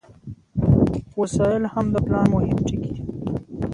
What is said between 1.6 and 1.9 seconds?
هم